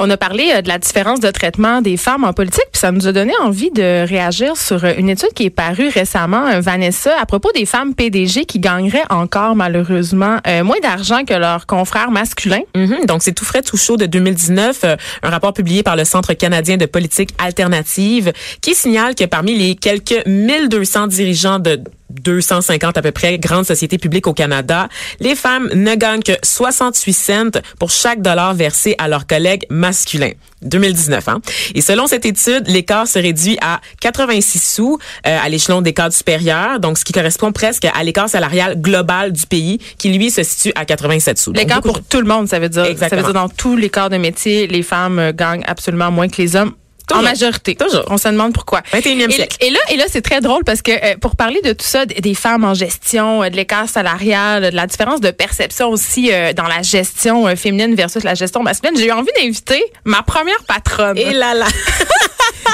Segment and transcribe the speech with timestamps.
[0.00, 2.92] On a parlé euh, de la différence de traitement des femmes en politique, puis ça
[2.92, 6.60] nous a donné envie de réagir sur euh, une étude qui est parue récemment, euh,
[6.60, 12.10] Vanessa, à propos des femmes PDG qui gagneraient encore malheureusement moins d'argent que leurs confrères
[12.12, 12.62] masculins.
[12.76, 13.06] Mhm.
[13.06, 14.84] donc c'est tout frais, tout chaud de 2019,
[15.22, 19.74] un rapport publié par le Centre canadien de politique alternative qui signale que parmi les
[19.74, 24.88] quelques 1200 dirigeants de 250 à peu près grandes sociétés publiques au Canada,
[25.20, 30.32] les femmes ne gagnent que 68 cents pour chaque dollar versé à leurs collègues masculins.
[30.62, 31.28] 2019.
[31.28, 31.40] Hein?
[31.74, 36.14] Et selon cette étude, l'écart se réduit à 86 sous euh, à l'échelon des cadres
[36.14, 40.42] supérieurs, donc ce qui correspond presque à l'écart salarial global du pays, qui lui se
[40.42, 41.52] situe à 87 sous.
[41.52, 42.84] L'écart pour tout le monde, ça veut dire.
[42.84, 43.22] Exactement.
[43.22, 46.28] Ça veut dire dans tous les corps de métier, les femmes euh, gagnent absolument moins
[46.28, 46.72] que les hommes.
[47.08, 47.20] Toujours.
[47.22, 47.74] En majorité.
[47.74, 48.04] Toujours.
[48.08, 48.82] On se demande pourquoi.
[48.92, 49.56] 21e Et- siècle.
[49.60, 52.06] Et, là, et là, c'est très drôle parce que euh, pour parler de tout ça,
[52.06, 56.52] des femmes en gestion, euh, de l'écart salarial, de la différence de perception aussi euh,
[56.52, 60.62] dans la gestion euh, féminine versus la gestion masculine, j'ai eu envie d'inviter ma première
[60.66, 61.16] patronne.
[61.18, 61.66] Et là là.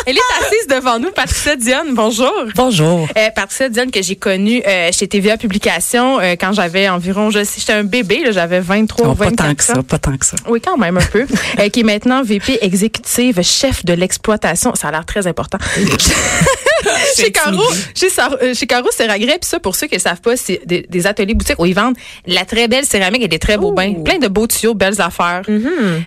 [0.06, 1.94] Elle est assise devant nous, Patricia Dionne.
[1.94, 2.30] Bonjour.
[2.55, 3.08] Bonjour.
[3.16, 7.42] Euh, Patricia Dionne que j'ai connue euh, chez TVA Publications euh, quand j'avais environ, je
[7.42, 10.16] sais, j'étais un bébé, là, j'avais 23 ou pas 24 tant que ça, pas tant
[10.16, 10.36] que ça.
[10.47, 11.27] Oui, quand même un peu.
[11.72, 14.75] Qui est maintenant VP exécutive, chef de l'exploitation.
[14.75, 15.58] Ça a l'air très important.
[17.16, 17.62] chez Caro,
[17.94, 18.08] chez,
[18.42, 21.34] euh, chez Caro puis ça, pour ceux qui ne savent pas, c'est des, des ateliers
[21.34, 23.94] boutiques où ils vendent la très belle céramique et des très beaux bains.
[24.04, 25.42] Plein de beaux tuyaux, belles affaires.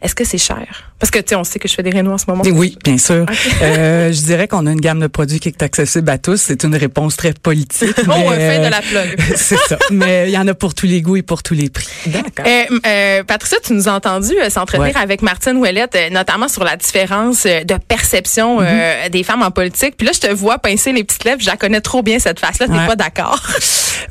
[0.02, 0.66] Est-ce que c'est cher?
[1.00, 2.42] Parce que, tu sais, on sait que je fais des rénaux en ce moment.
[2.44, 3.25] Oui, bien sûr.
[3.61, 6.38] Euh, je dirais qu'on a une gamme de produits qui est accessible à tous.
[6.38, 7.94] C'est une réponse très politique.
[8.09, 9.19] Oh, mais, fait de euh, la plug.
[9.36, 9.78] C'est ça.
[9.91, 11.88] Mais il y en a pour tous les goûts et pour tous les prix.
[12.08, 12.45] D'accord.
[12.47, 15.02] Euh, euh, Patricia, tu nous as entendu euh, s'entretenir Ouais.
[15.02, 19.52] avec Martine Ouellette, euh, notamment sur la différence euh, de perception euh, des femmes en
[19.52, 19.95] politique.
[19.97, 21.40] Puis là, je te vois pincer les petites lèvres.
[21.42, 22.68] Je la connais trop bien, cette face-là.
[22.68, 22.88] T'es Ouais.
[22.88, 23.41] pas d'accord?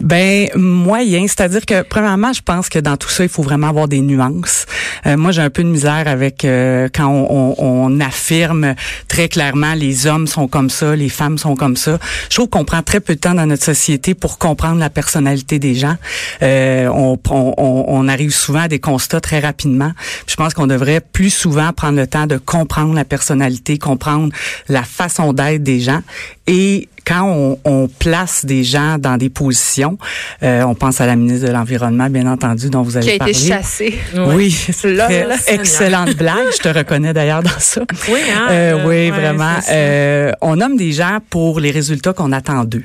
[0.00, 3.88] Ben moyen, c'est-à-dire que premièrement, je pense que dans tout ça, il faut vraiment avoir
[3.88, 4.66] des nuances.
[5.06, 8.74] Euh, moi, j'ai un peu de misère avec euh, quand on, on- on affirme
[9.08, 11.98] très clairement les hommes sont comme ça, les femmes sont comme ça.
[12.28, 15.58] Je trouve qu'on prend très peu de temps dans notre société pour comprendre la personnalité
[15.58, 15.96] des gens.
[16.42, 19.92] Euh, on, on- on- on arrive souvent à des constats très rapidement.
[20.26, 24.30] Je pense qu'on devrait plus souvent prendre le temps de comprendre la personnalité, comprendre
[24.68, 26.00] la façon d'être des gens
[26.46, 29.96] et quand on, on place des gens dans des positions,
[30.42, 33.14] euh, on pense à la ministre de l'Environnement, bien entendu, dont vous avez Qui a
[33.14, 33.34] été parlé.
[33.34, 33.98] chassée.
[34.28, 35.08] Oui, c'est Là,
[35.46, 36.46] excellente blague.
[36.52, 37.82] Je te reconnais d'ailleurs dans ça.
[38.08, 39.56] Oui, hein, Euh, oui, ouais, vraiment.
[39.70, 42.84] Euh, on nomme des gens pour les résultats qu'on attend d'eux.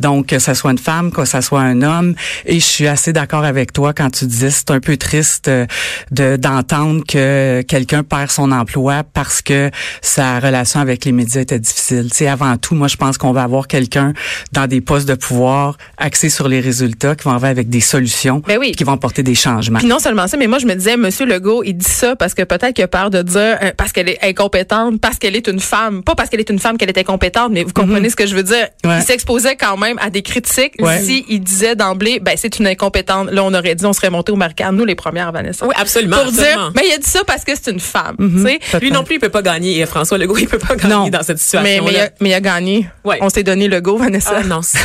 [0.00, 2.14] Donc, que ce soit une femme, que ce soit un homme.
[2.46, 5.66] Et je suis assez d'accord avec toi quand tu disais c'est un peu triste euh,
[6.10, 11.58] de d'entendre que quelqu'un perd son emploi parce que sa relation avec les médias était
[11.58, 12.08] difficile.
[12.10, 14.12] Tu sais, avant tout, moi, je pense qu'on va avoir quelqu'un
[14.52, 18.42] dans des postes de pouvoir axé sur les résultats qui vont arriver avec des solutions,
[18.46, 18.72] Ben oui.
[18.72, 19.78] qui vont porter des changements.
[19.78, 22.34] Puis non seulement ça, mais moi je me disais, Monsieur Legault, il dit ça parce
[22.34, 25.46] que peut-être qu'il a peur de dire euh, parce qu'elle est incompétente, parce qu'elle est
[25.48, 28.16] une femme, pas parce qu'elle est une femme qu'elle est incompétente, mais vous comprenez ce
[28.16, 28.68] que je veux dire.
[28.84, 28.90] Mhm.
[28.90, 28.98] Ouais.
[29.00, 31.00] Il s'exposait quand même à des critiques Ouais.
[31.02, 33.30] si il disait d'emblée, ben c'est une incompétente.
[33.32, 35.66] Là on aurait dit, on serait monté au marquage, nous les premières, Vanessa.
[35.66, 36.16] Oui, absolument.
[36.18, 36.70] Pour dire, absolument.
[36.74, 38.16] ben il a dit ça parce que c'est une femme.
[38.18, 38.44] Mhm.
[38.46, 38.80] tu sais.
[38.80, 39.78] Lui non plus, il peut pas gagner.
[39.80, 41.08] Et François Legault, il peut pas gagner Non.
[41.08, 41.82] dans cette Mais, situation-là.
[41.84, 42.88] mais, il a, mais il a gagné.
[43.04, 43.18] Ouais.
[43.20, 44.34] On s'est donné le go, Vanessa.
[44.36, 44.78] Ah non, ça,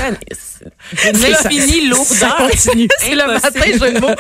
[0.95, 2.49] c'est l'infini lourdeur.
[2.55, 4.07] C'est le matin, de mots.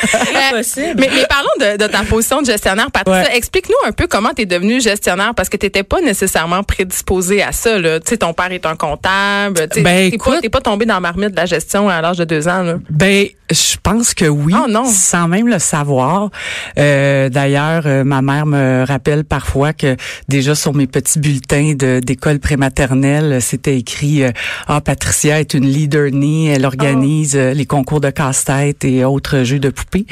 [0.53, 0.61] Euh.
[0.97, 3.23] Mais, mais parlons de, de ta position de gestionnaire, Patricia.
[3.23, 3.37] Ouais.
[3.37, 7.41] Explique-nous un peu comment tu es devenue gestionnaire parce que tu n'étais pas nécessairement prédisposée
[7.41, 7.77] à ça.
[7.79, 9.67] Tu sais, ton père est un comptable.
[9.69, 12.25] Tu sais, Ben, pas, pas tombé dans la marmite de la gestion à l'âge de
[12.25, 12.63] deux ans.
[12.63, 12.75] Là.
[12.89, 14.85] Ben, je pense que oui, Oh non.
[14.85, 16.29] sans même le savoir.
[16.77, 19.95] Euh, D'ailleurs, euh, ma mère me rappelle parfois que
[20.27, 24.31] déjà sur mes petits bulletins d'école prématernelle, c'était écrit euh,
[24.67, 29.43] ah Patricia est une leader née, elle organise euh, les concours de casse-tête et autres
[29.43, 30.05] jeux de poupées.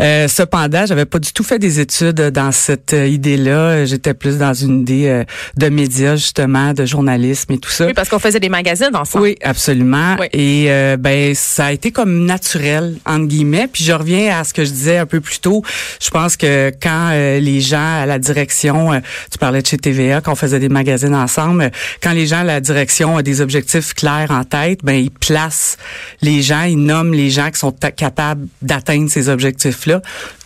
[0.00, 3.84] Euh, cependant, j'avais pas du tout fait des études dans cette euh, idée-là.
[3.84, 5.24] J'étais plus dans une idée euh,
[5.56, 7.86] de médias justement, de journalisme et tout ça.
[7.86, 9.24] Oui, parce qu'on faisait des magazines ensemble.
[9.24, 10.16] Oui, absolument.
[10.18, 10.26] Oui.
[10.32, 13.68] Et euh, ben ça a été comme naturel entre guillemets.
[13.72, 15.62] Puis je reviens à ce que je disais un peu plus tôt.
[16.00, 19.00] Je pense que quand euh, les gens à la direction,
[19.30, 21.70] tu parlais de chez TVA, qu'on faisait des magazines ensemble,
[22.02, 25.76] quand les gens à la direction ont des objectifs clairs en tête, ben ils placent
[26.20, 30.00] les gens, ils nomment les gens qui sont capables d'atteindre ces objectifs-là.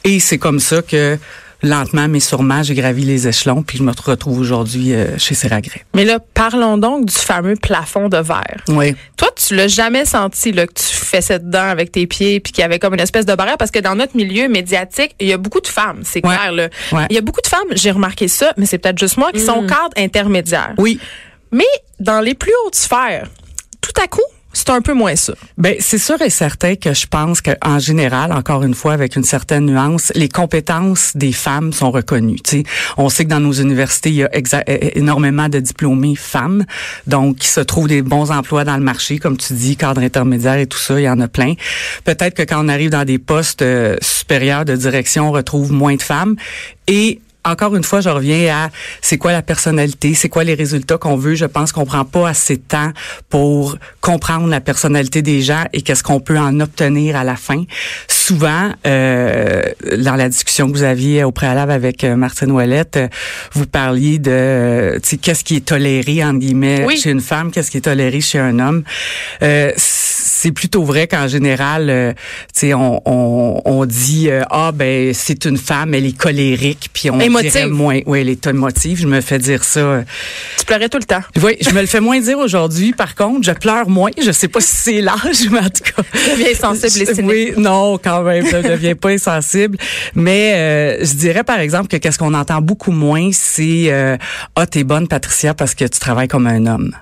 [0.04, 1.18] Et c'est comme ça que
[1.62, 5.84] lentement mais sûrement, j'ai gravi les échelons, puis je me retrouve aujourd'hui euh, chez Seragret.
[5.94, 8.62] Mais là, parlons donc du fameux plafond de verre.
[8.68, 8.94] Oui.
[9.16, 12.60] Toi, tu l'as jamais senti là, que tu fessais dedans avec tes pieds puis qu'il
[12.60, 13.56] y avait comme une espèce de barrière?
[13.56, 16.36] Parce que dans notre milieu médiatique, il y a beaucoup de femmes, c'est Ouais.
[16.36, 16.52] clair.
[16.52, 16.68] Là.
[16.92, 17.06] Ouais.
[17.10, 19.40] Il y a beaucoup de femmes, j'ai remarqué ça, mais c'est peut-être juste moi, qui
[19.40, 20.74] sont cadres intermédiaires.
[20.76, 21.00] Oui.
[21.56, 21.64] Mais
[22.00, 23.30] dans les plus hautes sphères,
[23.80, 24.20] tout à coup,
[24.52, 25.32] c'est un peu moins ça.
[25.56, 29.24] Ben c'est sûr et certain que je pense qu'en général, encore une fois, avec une
[29.24, 32.40] certaine nuance, les compétences des femmes sont reconnues.
[32.44, 32.62] Tu sais,
[32.98, 34.30] on sait que dans nos universités, il y a
[34.98, 36.66] énormément de diplômés femmes,
[37.06, 40.58] donc qui se trouvent des bons emplois dans le marché, comme tu dis, cadre intermédiaire
[40.58, 41.54] et tout ça, il y en a plein.
[42.04, 45.96] Peut-être que quand on arrive dans des postes euh, supérieurs de direction, on retrouve moins
[45.96, 46.36] de femmes
[46.86, 48.70] et encore une fois, je reviens à
[49.00, 51.34] c'est quoi la personnalité, c'est quoi les résultats qu'on veut.
[51.34, 52.90] Je pense qu'on prend pas assez de temps
[53.30, 57.64] pour comprendre la personnalité des gens et qu'est-ce qu'on peut en obtenir à la fin.
[58.08, 59.62] Souvent, euh,
[59.98, 63.08] dans la discussion que vous aviez au préalable avec euh, Martine Ouellette, euh,
[63.52, 66.96] vous parliez de euh, qu'est-ce qui est toléré entre guillemets Oui.
[66.96, 68.82] chez une femme, qu'est-ce qui est toléré chez un homme.
[69.42, 69.72] Euh,
[70.46, 72.12] c'est plutôt vrai qu'en général, euh,
[72.54, 76.88] tu sais, on, on, on dit euh, ah ben c'est une femme, elle est colérique,
[76.92, 77.50] puis on Émotive.
[77.50, 79.00] dirait moins, oui, elle est émotive.
[79.00, 80.04] Je me fais dire ça.
[80.56, 81.22] Tu pleurais tout le temps.
[81.42, 82.92] Oui, je me le fais moins dire aujourd'hui.
[82.92, 84.10] Par contre, je pleure moins.
[84.24, 86.02] Je sais pas si c'est l'âge, mais en tout cas.
[86.30, 87.28] deviens sensible et cynique.
[87.28, 89.76] Oui, non, quand même, je deviens pas insensible.
[90.14, 94.16] Mais euh, je dirais par exemple que qu'est-ce qu'on entend beaucoup moins, c'est euh,
[94.54, 96.92] ah t'es bonne Patricia parce que tu travailles comme un homme.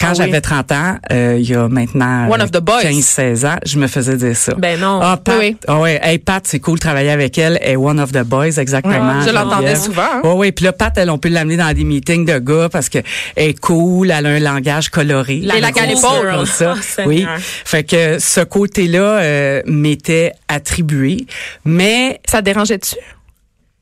[0.00, 0.16] Quand Ah oui.
[0.18, 2.82] j'avais 30 ans, euh, il y a maintenant One of the boys.
[2.82, 4.54] 15-16 ans, je me faisais dire ça.
[4.54, 4.98] Ben non.
[5.02, 5.56] Ah, Pat, Oui, oui.
[5.68, 7.58] ah ouais, hey Pat, c'est cool de travailler avec elle.
[7.62, 9.20] Elle est one of the boys, exactement.
[9.22, 10.20] Je l'entendais souvent, hein.
[10.24, 10.52] Ouais, ouais.
[10.52, 12.98] Puis là, Pat, elle, on peut l'amener dans des meetings de gars parce que
[13.36, 15.40] elle est cool, elle a un langage coloré.
[15.42, 16.28] La l'épaule.
[16.30, 16.74] girl, ça.
[16.98, 17.26] Oh, oui.
[17.38, 21.26] Fait que ce côté-là euh, m'était attribué,
[21.64, 22.96] mais Ça te dérangeait-tu?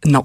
[0.04, 0.24] non.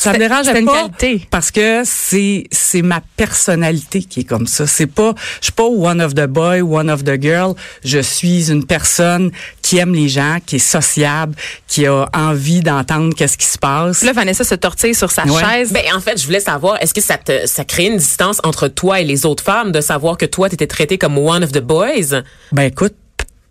[0.00, 1.26] Ça me dérange c'était une pas qualité.
[1.28, 4.66] parce que c'est c'est ma personnalité qui est comme ça.
[4.66, 7.54] C'est pas je suis pas one of the boy, one of the girl.
[7.84, 9.30] Je suis une personne
[9.60, 11.34] qui aime les gens, qui est sociable,
[11.66, 14.02] qui a envie d'entendre qu'est-ce qui se passe.
[14.02, 15.42] Là, Vanessa se tortille sur sa Ouais.
[15.42, 15.72] chaise.
[15.72, 18.68] Ben, en fait, je voulais savoir, est-ce que ça te, ça crée une distance entre
[18.68, 21.58] toi et les autres femmes de savoir que toi, t'étais traitée comme one of the
[21.60, 22.22] boys?
[22.52, 22.94] Ben écoute,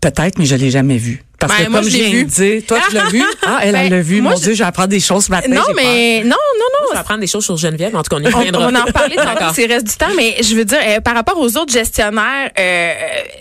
[0.00, 1.22] peut-être, mais je l'ai jamais vu.
[1.38, 3.22] Parce Ben, que moi, comme je je l'ai dire, toi tu l'as vu?
[3.46, 4.20] Ah, elle, elle Ben, l'a vu.
[4.20, 5.48] moi, Mon je- Dieu, j'apprends des choses ce matin.
[5.48, 5.72] non, peur.
[5.76, 6.86] mais non, non, non.
[6.88, 7.94] Je vais apprendre des choses sur Geneviève.
[7.96, 8.66] En tout cas, on y On, reviendra.
[8.66, 11.14] on va en reparler tantôt s'il reste du temps, mais je veux dire, euh, par
[11.14, 12.92] rapport aux autres gestionnaires euh,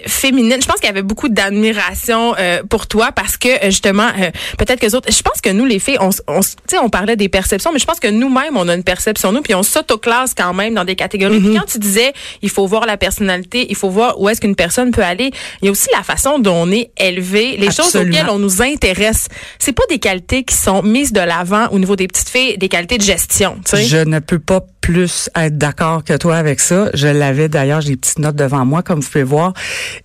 [0.06, 4.08] féminines, je pense qu'il y avait beaucoup d'admiration euh, pour toi parce que euh, justement,
[4.20, 6.78] euh, peut-être que les autres, je pense que nous les filles, on, on, tu sais,
[6.78, 9.56] on parlait des perceptions, mais je pense que nous-mêmes, on a une perception nous, puis
[9.56, 11.40] on s'autoclasse quand même dans des catégories.
[11.40, 14.56] Puis quand tu disais, il faut voir la personnalité, il faut voir où est-ce qu'une
[14.56, 17.87] personne peut aller, il y a aussi la façon dont on est élevé, les choses
[17.88, 18.18] Absolument.
[18.18, 19.28] auxquelles on nous intéresse.
[19.60, 22.70] C'est pas des qualités qui sont mises de l'avant au niveau des petites filles, des
[22.70, 23.58] qualités de gestion.
[23.66, 23.84] tu sais.
[23.86, 26.90] Je ne peux pas plus être d'accord que toi avec ça.
[26.94, 29.54] Je l'avais d'ailleurs, j'ai des petites notes devant moi, comme vous pouvez voir.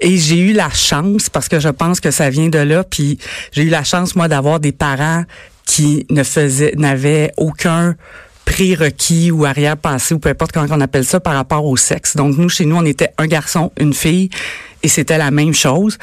[0.00, 3.19] Et j'ai eu la chance, parce que je pense que ça vient de là, puis
[3.52, 5.25] j'ai eu la chance, moi, d'avoir des parents
[5.67, 7.94] qui ne faisaient, n'avaient aucun
[8.44, 12.17] prérequis ou arrière-pensée ou peu importe comment on appelle ça par rapport au sexe.
[12.17, 14.31] Donc nous chez nous on était un garçon, une fille
[14.82, 15.99] et c'était la même chose.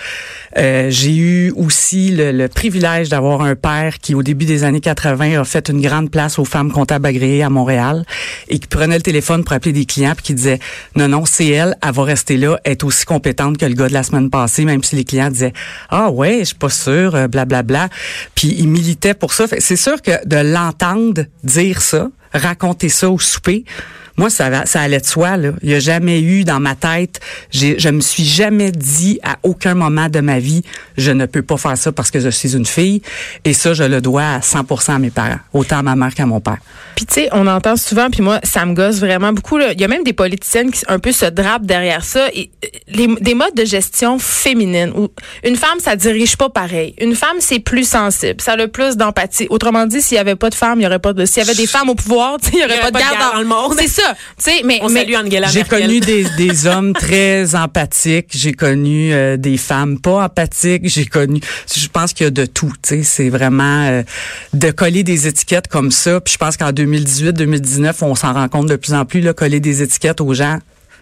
[0.58, 4.80] Euh, j'ai eu aussi le, le privilège d'avoir un père qui au début des années
[4.80, 8.04] 80 a fait une grande place aux femmes comptables agréées à Montréal
[8.48, 10.60] et qui prenait le téléphone pour appeler des clients puis qui disait
[10.96, 13.88] non non c'est elle, elle va rester là, elle est aussi compétente que le gars
[13.88, 15.54] de la semaine passée même si les clients disaient
[15.90, 17.96] ah ouais je suis pas sûr euh, blablabla bla,
[18.34, 19.46] puis il militait pour ça.
[19.60, 23.66] C'est sûr que de l'entendre dire ça raconter ça au souper.
[24.19, 25.38] Moi, ça, allait de soi.
[25.38, 25.52] Là.
[25.64, 27.21] Il n'y a jamais eu dans ma tête,
[27.52, 30.61] je me suis jamais dit à aucun moment de ma vie,
[30.97, 33.02] je ne peux pas faire ça parce que je suis une fille.
[33.45, 36.26] Et ça, je le dois à 100% à mes parents, autant à ma mère qu'à
[36.26, 36.57] mon père.
[36.95, 39.57] Puis tu sais, on entend souvent, puis moi, ça me gosse vraiment beaucoup.
[39.57, 39.71] là.
[39.71, 42.28] Il y a même des politiciennes qui un peu se drapent derrière ça.
[42.33, 45.07] Et, euh, les, des modes de gestion féminine où
[45.45, 46.94] une femme, ça dirige pas pareil.
[46.99, 49.47] Une femme, c'est plus sensible, ça a le plus d'empathie.
[49.49, 51.26] Autrement dit, s'il y avait pas de femmes, il y aurait pas de.
[51.26, 53.45] S'il y avait des femmes au pouvoir, il y aurait pas de garde dans, le
[53.45, 53.76] monde.
[53.78, 54.08] C'est ça.
[54.37, 55.07] Tu sais, mais On mais
[55.51, 58.30] J'ai connu des, des hommes très empathiques.
[58.31, 60.87] J'ai connu euh, des femmes pas empathiques.
[60.87, 61.39] J'ai connu.
[61.73, 62.73] Je pense qu'il y a de tout.
[62.81, 64.04] Tu sais, c'est vraiment euh,
[64.54, 66.19] de coller des étiquettes comme ça.
[66.21, 69.21] Puis je pense qu'en 2018-2019, on s'en rend compte de plus en plus.
[69.21, 70.59] Là, coller des étiquettes aux gens,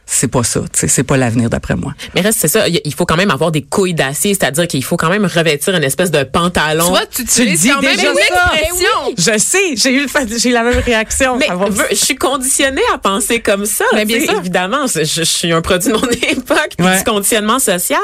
[0.10, 0.62] c'est pas ça.
[0.62, 1.94] tu sais, C'est pas l'avenir d'après moi.
[2.16, 2.66] Mais reste, c'est ça.
[2.68, 5.84] Il faut quand même avoir des couilles d'acier, c'est-à-dire qu'il faut quand même revêtir une
[5.84, 6.86] espèce de pantalon.
[6.86, 8.52] Tu vois, tu Tu le utilises dis quand même déjà ça.
[8.54, 8.88] expression.
[9.18, 11.38] Je sais, j'ai eu j'ai eu la même réaction.
[11.38, 11.48] Mais
[11.92, 13.84] je suis conditionnée à penser comme ça.
[13.94, 14.38] Mais bien sûr.
[14.40, 16.98] Évidemment, je, je suis un produit de mon époque, puis Ouais.
[17.00, 18.00] du conditionnement social.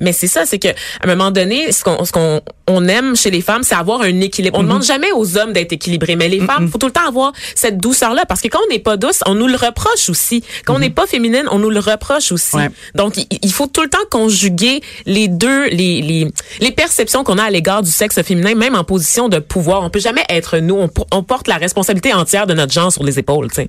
[0.00, 0.72] Mais c'est ça, c'est que à
[1.02, 4.20] un moment donné, ce qu'on ce qu'on on aime chez les femmes, c'est avoir un
[4.20, 4.58] équilibre.
[4.58, 7.08] On ne demande jamais aux hommes d'être équilibrés, mais les femmes, faut tout le temps
[7.08, 10.44] avoir cette douceur-là, parce que quand on n'est pas douce, on nous le reproche aussi.
[10.66, 12.56] Quand on n'est pas féminine, on nous le reproche aussi.
[12.56, 12.70] Ouais.
[12.94, 17.44] Donc, il, faut tout le temps conjuguer les deux, les les, les perceptions qu'on a
[17.44, 19.82] à l'égard du sexe féminin, même en position de pouvoir.
[19.82, 20.76] On peut jamais être nous.
[20.76, 23.68] On, po- on porte la responsabilité entière de notre genre sur les épaules, tu sais.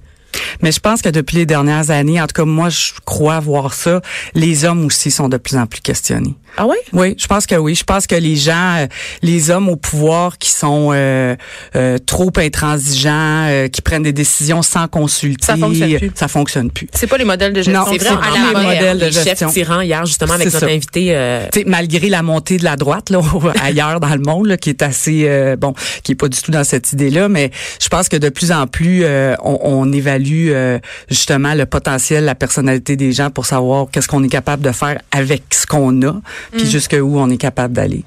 [0.61, 3.73] Mais je pense que depuis les dernières années, en tout cas moi, je crois voir
[3.73, 4.01] ça.
[4.35, 6.35] Les hommes aussi sont de plus en plus questionnés.
[6.57, 6.77] Ah ouais?
[6.93, 7.75] Oui, je pense que oui.
[7.75, 8.87] Je pense que les gens, euh,
[9.21, 11.35] les hommes au pouvoir qui sont euh,
[11.75, 16.11] euh, trop intransigeants, euh, qui prennent des décisions sans consulter, Ça fonctionne plus.
[16.15, 16.87] ça fonctionne plus.
[16.93, 17.85] C'est pas les modèles de gestion.
[17.85, 19.49] Non, C'est vrai, à les mode, modèles de les chefs gestion.
[19.49, 20.65] tyrans hier, justement, avec notre ça.
[20.67, 21.15] invité.
[21.15, 23.21] euh, malgré la montée de la droite là,
[23.63, 26.51] ailleurs dans le monde, là, qui est assez euh, bon, qui est pas du tout
[26.51, 27.51] dans cette idée-là, mais
[27.81, 30.79] je pense que de plus en plus, euh, on, on évalue euh,
[31.09, 34.99] justement le potentiel, la personnalité des gens pour savoir qu'est-ce qu'on est capable de faire
[35.11, 36.15] avec ce qu'on a,
[36.51, 36.69] puis Mm.
[36.69, 38.03] jusqu'où on est capable d'aller.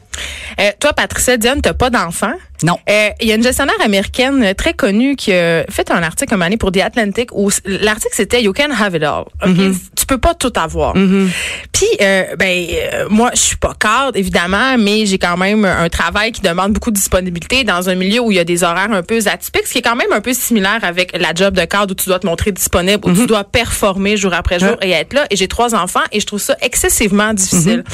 [0.61, 2.35] Euh, toi, Patricia Diane, t'as pas d'enfant?
[2.63, 2.79] Non.
[2.89, 6.35] Euh, Il y a une gestionnaire américaine euh, très connue qui a fait un article
[6.35, 9.25] un année pour The Atlantic où l'article c'était You can have it all.
[9.43, 9.75] Mm-hmm.
[10.03, 10.95] Tu peux pas tout avoir.
[11.73, 15.89] Puis euh, ben euh, moi je suis pas cadre évidemment, mais j'ai quand même un
[15.89, 18.91] travail qui demande beaucoup de disponibilité dans un milieu où il y a des horaires
[18.91, 21.65] un peu atypiques, ce qui est quand même un peu similaire avec la job de
[21.65, 24.91] cadre où tu dois te montrer disponible, où tu dois performer jour après jour et
[24.91, 25.27] être là.
[25.31, 27.85] Et j'ai trois enfants et je trouve ça excessivement difficile.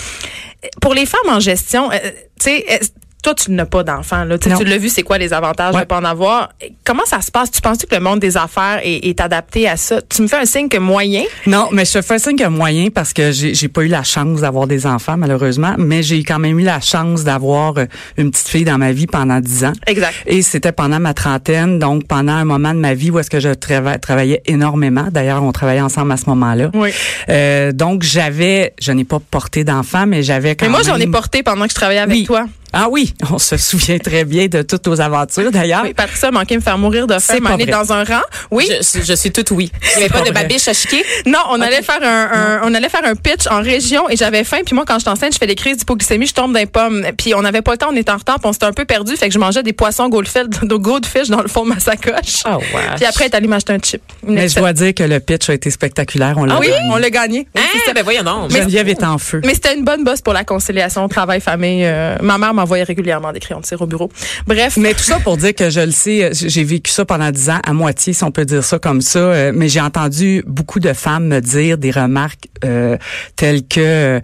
[0.81, 1.97] Pour les femmes en gestion, euh,
[2.41, 2.81] tu sais.
[3.29, 4.25] Toi, tu n'as pas d'enfant.
[4.25, 4.39] Là.
[4.39, 5.85] Tu tu l'as vu, c'est quoi les avantages de Ouais.
[5.87, 6.49] pas en avoir?
[6.85, 7.51] Comment ça se passe?
[7.51, 10.01] Tu penses que le monde des affaires est, est adapté à ça?
[10.09, 11.25] Tu me fais un signe que moyen?
[11.47, 13.83] Non, mais je te fais signe qu'il y a moyen parce que j'ai j'ai pas
[13.83, 17.77] eu la chance d'avoir des enfants malheureusement, mais j'ai quand même eu la chance d'avoir
[17.79, 19.73] euh, une petite fille dans ma vie pendant dix ans.
[19.87, 20.15] Exact.
[20.27, 23.41] Et c'était pendant ma trentaine, donc pendant un moment de ma vie où est-ce que
[23.41, 25.09] je trava- travaillais énormément.
[25.11, 26.71] D'ailleurs, on travaillait ensemble à ce moment-là.
[26.75, 26.91] Oui.
[27.29, 30.89] Euh, donc j'avais, je n'ai pas porté d'enfant, mais j'avais quand Mais moi, même.
[30.89, 32.25] j'en ai porté pendant que je travaillais avec Oui.
[32.25, 32.47] toi.
[32.73, 35.83] Ah oui, on se souvient très bien de toutes nos aventures d'ailleurs.
[35.85, 37.67] Oui, Patricia a manqué de me faire mourir de faim, vrai.
[37.67, 38.23] dans un rang.
[38.51, 38.69] Oui.
[38.71, 39.71] je, je suis toute oui.
[39.83, 41.05] Il n'y avait pas de pas babiche à chiquer?
[41.27, 44.45] Non, on allait faire un, un- on allait faire un pitch en région et j'avais
[44.45, 44.59] faim.
[44.65, 47.07] Puis moi, quand je enceinte, je fais des crises d'hypoglycémie, je tombe dans les pommes.
[47.17, 48.85] Puis on n'avait pas le temps, on était en retard, puis on s'était un peu
[48.85, 49.17] perdu.
[49.17, 52.43] Fait que je mangeais des poissons goldfish, de goldfish dans le fond de ma sacoche.
[52.45, 52.65] Ah ouais.
[52.97, 54.03] Puis après, elle est allée m'acheter un chip.
[54.27, 56.35] Une Mais je dois dire que le pitch a été spectaculaire.
[56.37, 56.89] On l'a Ah oui, gagné.
[56.91, 57.49] on l'a gagné.
[57.55, 57.83] Oui, c'est Hein?
[57.87, 57.93] ça.
[57.95, 58.51] Ben voyons donc.
[58.51, 59.41] Geneviève est en feu.
[59.45, 61.85] Mais c'était une bonne bosse pour la conciliation travail-famille.
[61.85, 64.11] Euh, ma mère m'envoyait régulièrement des crayons de au bureau.
[64.47, 64.77] Bref.
[64.77, 67.61] Mais tout ça pour dire que je le sais, j'ai vécu ça pendant dix ans,
[67.65, 69.19] à moitié, si on peut dire ça comme ça.
[69.19, 72.97] euh, Mais j'ai entendu beaucoup de femmes me dire des remarques euh,
[73.37, 74.21] telles que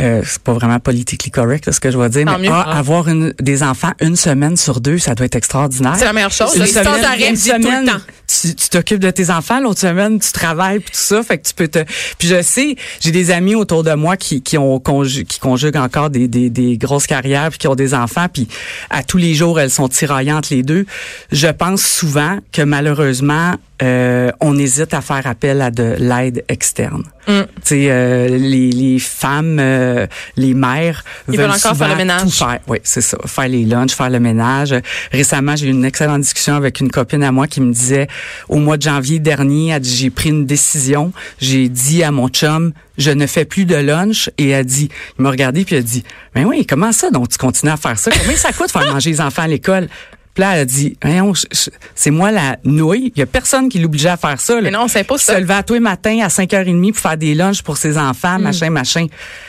[0.00, 2.54] euh, c'est pas vraiment politically correct là, ce que je vais dire, Tant mais mieux.
[2.54, 5.94] ah, avoir une, des enfants une semaine sur deux, ça doit être extraordinaire.
[5.98, 6.54] C'est la meilleure chose.
[6.54, 6.66] Une là.
[6.66, 8.00] Sans semaine, arrêt, une tout le semaine, temps.
[8.42, 11.48] tu tu t'occupes de tes enfants, l'autre semaine tu travailles puis tout ça, fait que
[11.48, 11.80] tu peux te.
[12.18, 15.76] Puis je sais, j'ai des amis autour de moi qui qui ont conju- qui conjuguent
[15.76, 18.46] encore des, des des grosses carrières puis qui ont des enfants puis
[18.90, 20.86] à tous les jours elles sont tiraillantes les deux.
[21.32, 27.04] Je pense souvent que malheureusement euh, on hésite à faire appel à de l'aide externe.
[27.28, 27.42] Mm.
[27.72, 30.06] Euh, les, les femmes, euh,
[30.36, 32.22] les mères Ils veulent veulent encore faire le ménage.
[32.22, 32.58] tout faire.
[32.66, 33.18] Oui, c'est ça.
[33.26, 34.74] Faire les lunchs, faire le ménage.
[35.12, 38.08] Récemment, j'ai eu une excellente discussion avec une copine à moi qui me disait,
[38.48, 41.12] au mois de janvier dernier, elle dit, j'ai pris une décision.
[41.38, 44.30] J'ai dit à mon chum, je ne fais plus de lunch.
[44.38, 46.02] Et elle dit, il m'a regardé puis elle a dit,
[46.34, 47.10] mais oui, comment ça?
[47.10, 48.10] Donc, tu continues à faire ça?
[48.10, 49.88] Combien ça coûte faire manger les enfants à l'école?
[50.38, 50.96] Puis là, elle a dit,
[51.96, 53.12] c'est moi la nouille.
[53.16, 54.54] Il y a personne qui l'obligeait à faire ça.
[54.54, 54.60] là.
[54.62, 55.00] Mais non, ça.
[55.02, 58.38] se levait à tous les matins à 5h30 pour faire des lunchs pour ses enfants,
[58.38, 58.42] Mm.
[58.42, 59.06] machin, machin.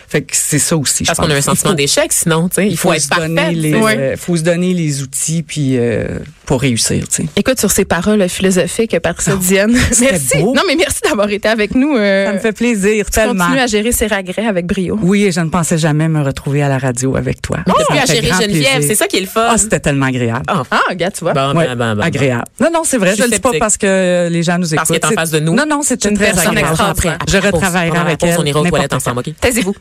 [0.07, 2.67] Fait que c'est ça aussi, Parce qu'on a un sentiment d'échec, sinon, tu sais.
[2.67, 3.27] Il faut, être se parfait.
[3.27, 6.17] donner les, euh, faut se donner les outils puis euh,
[6.47, 7.29] pour réussir, tu sais.
[7.35, 10.39] Écoute, sur ces paroles philosophiques, Patricia Diane, c'était merci.
[10.39, 10.55] beau.
[10.55, 11.95] Non, mais merci d'avoir été avec nous.
[11.95, 13.43] euh, Ça me fait plaisir tu tellement.
[13.43, 14.97] continues à gérer ces regrets avec brio.
[15.03, 17.57] Oui, et je ne pensais jamais me retrouver à la radio avec toi.
[17.67, 19.45] Me à gérer Geneviève, c'est ça qui est le fun.
[19.51, 20.45] Ah, c'était tellement agréable.
[20.47, 21.33] Ah, Ah, regarde, tu vois.
[21.33, 22.45] bon, Ouais, ben, ben, ben, agréable.
[22.59, 23.15] Non, non, c'est vrai.
[23.15, 24.77] Je ne le dis pas parce que les gens nous écoutent.
[24.77, 25.53] Parce qu'elle est en C'est- face de nous.
[25.53, 26.69] Non, non, c'était une très personne agréable.
[26.69, 27.17] extraordinaire.
[27.27, 28.37] Je retravaillerai avec elle.
[28.39, 29.33] On ira aux toilettes ensemble, OK?
[29.41, 29.75] Taisez-vous.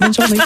[0.00, 0.38] Bonne journée.